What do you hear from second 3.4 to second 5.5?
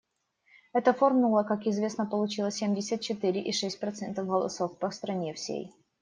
шесть процентов голосов по стране